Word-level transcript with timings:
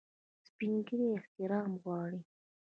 سپین 0.47 0.73
ږیری 0.87 1.07
احترام 1.17 1.71
غواړي 1.81 2.21